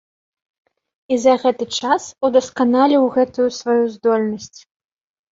[1.15, 4.59] І за гэты час удасканаліў гэтую сваю здольнасць.